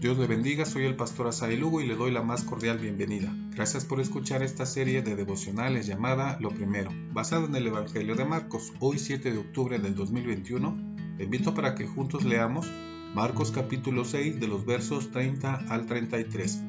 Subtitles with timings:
[0.00, 3.34] Dios le bendiga, soy el pastor Asai Lugo y le doy la más cordial bienvenida.
[3.50, 8.24] Gracias por escuchar esta serie de devocionales llamada Lo Primero, basada en el Evangelio de
[8.24, 10.94] Marcos, hoy 7 de octubre del 2021.
[11.16, 12.70] Te invito para que juntos leamos
[13.12, 16.62] Marcos capítulo 6 de los versos 30 al 33.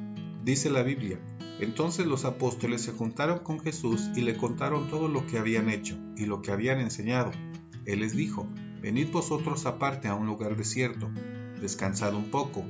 [0.43, 1.19] Dice la Biblia,
[1.59, 5.99] entonces los apóstoles se juntaron con Jesús y le contaron todo lo que habían hecho
[6.17, 7.29] y lo que habían enseñado.
[7.85, 8.47] Él les dijo,
[8.81, 11.11] venid vosotros aparte a un lugar desierto,
[11.61, 12.65] descansad un poco,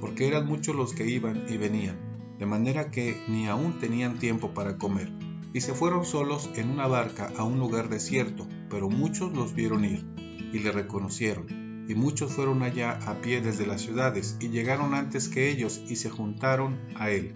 [0.00, 1.96] porque eran muchos los que iban y venían,
[2.38, 5.12] de manera que ni aún tenían tiempo para comer.
[5.52, 9.84] Y se fueron solos en una barca a un lugar desierto, pero muchos los vieron
[9.84, 10.06] ir,
[10.52, 15.28] y le reconocieron, y muchos fueron allá a pie desde las ciudades, y llegaron antes
[15.28, 17.34] que ellos y se juntaron a él.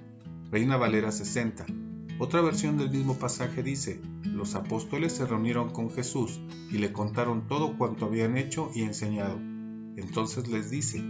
[0.51, 1.67] Reina Valera 60.
[2.19, 7.49] Otra versión del mismo pasaje dice, los apóstoles se reunieron con Jesús y le contaron
[7.49, 9.37] todo cuanto habían hecho y enseñado.
[9.97, 11.03] Entonces les dice,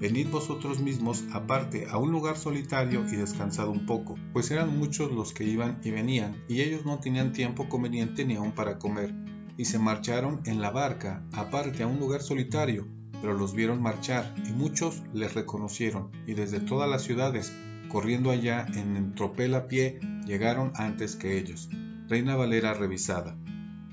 [0.00, 5.12] venid vosotros mismos aparte a un lugar solitario y descansad un poco, pues eran muchos
[5.12, 9.14] los que iban y venían, y ellos no tenían tiempo conveniente ni aun para comer,
[9.56, 12.86] y se marcharon en la barca aparte a un lugar solitario,
[13.20, 17.52] pero los vieron marchar, y muchos les reconocieron, y desde todas las ciudades
[17.88, 21.68] corriendo allá en tropel a pie, llegaron antes que ellos.
[22.06, 23.36] Reina Valera revisada.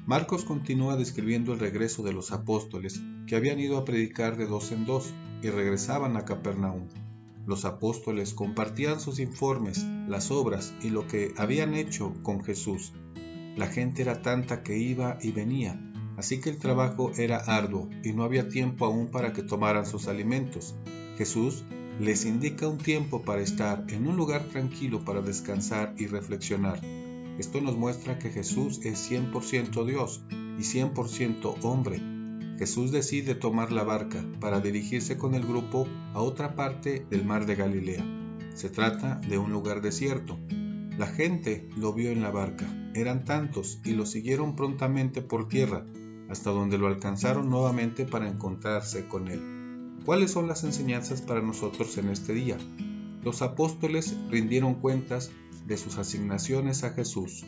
[0.05, 4.71] Marcos continúa describiendo el regreso de los apóstoles que habían ido a predicar de dos
[4.71, 6.87] en dos y regresaban a Capernaum.
[7.47, 12.93] Los apóstoles compartían sus informes, las obras y lo que habían hecho con Jesús.
[13.57, 15.81] La gente era tanta que iba y venía,
[16.17, 20.07] así que el trabajo era arduo y no había tiempo aún para que tomaran sus
[20.07, 20.75] alimentos.
[21.17, 21.63] Jesús
[21.99, 26.79] les indica un tiempo para estar en un lugar tranquilo para descansar y reflexionar.
[27.38, 32.02] Esto nos muestra que Jesús es 100% Dios y 100% hombre.
[32.58, 37.45] Jesús decide tomar la barca para dirigirse con el grupo a otra parte del mar
[37.45, 38.06] de Galilea.
[38.53, 40.39] Se trata de un lugar desierto.
[40.97, 42.66] La gente lo vio en la barca.
[42.94, 45.85] Eran tantos y lo siguieron prontamente por tierra,
[46.29, 49.41] hasta donde lo alcanzaron nuevamente para encontrarse con él.
[50.06, 52.57] ¿Cuáles son las enseñanzas para nosotros en este día?
[53.24, 55.31] Los apóstoles rindieron cuentas
[55.65, 57.45] de sus asignaciones a Jesús.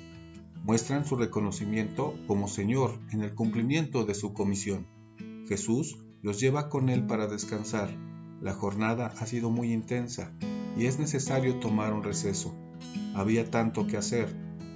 [0.63, 4.88] Muestran su reconocimiento como Señor en el cumplimiento de su comisión.
[5.47, 7.89] Jesús los lleva con él para descansar.
[8.41, 10.33] La jornada ha sido muy intensa
[10.78, 12.53] y es necesario tomar un receso.
[13.16, 14.35] Había tanto que hacer,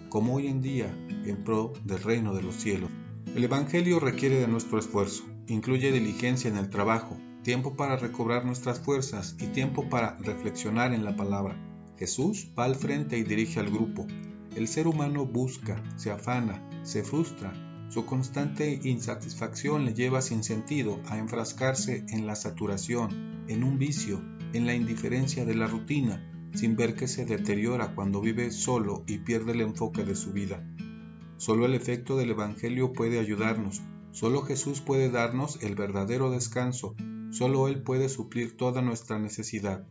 [0.10, 2.90] como hoy en día, en pro del reino de los cielos.
[3.36, 8.80] El Evangelio requiere de nuestro esfuerzo, incluye diligencia en el trabajo, tiempo para recobrar nuestras
[8.80, 11.71] fuerzas y tiempo para reflexionar en la palabra.
[12.02, 14.08] Jesús va al frente y dirige al grupo.
[14.56, 17.54] El ser humano busca, se afana, se frustra.
[17.90, 24.20] Su constante insatisfacción le lleva sin sentido a enfrascarse en la saturación, en un vicio,
[24.52, 29.20] en la indiferencia de la rutina, sin ver que se deteriora cuando vive solo y
[29.20, 30.68] pierde el enfoque de su vida.
[31.38, 36.96] Solo el efecto del Evangelio puede ayudarnos, solo Jesús puede darnos el verdadero descanso
[37.32, 39.88] Solo Él puede suplir toda nuestra necesidad.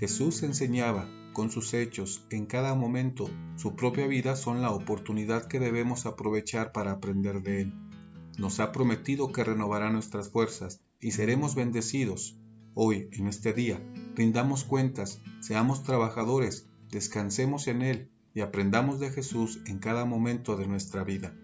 [0.00, 3.28] Jesús enseñaba con sus hechos en cada momento.
[3.56, 7.74] Su propia vida son la oportunidad que debemos aprovechar para aprender de Él.
[8.38, 12.38] Nos ha prometido que renovará nuestras fuerzas y seremos bendecidos.
[12.72, 13.78] Hoy, en este día,
[14.14, 20.66] rindamos cuentas, seamos trabajadores, descansemos en Él y aprendamos de Jesús en cada momento de
[20.66, 21.34] nuestra vida.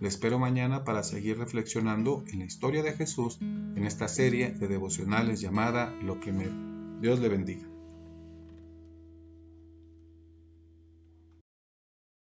[0.00, 4.68] Le espero mañana para seguir reflexionando en la historia de Jesús en esta serie de
[4.68, 6.52] devocionales llamada Lo Primero.
[7.00, 7.71] Dios le bendiga.